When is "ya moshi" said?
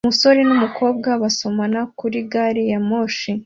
2.71-3.29